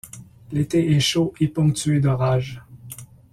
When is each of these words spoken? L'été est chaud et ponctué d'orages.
L'été 0.51 0.89
est 0.93 0.99
chaud 0.99 1.31
et 1.39 1.47
ponctué 1.47 1.99
d'orages. 1.99 2.63